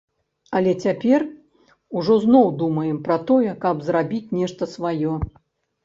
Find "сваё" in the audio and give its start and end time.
4.77-5.13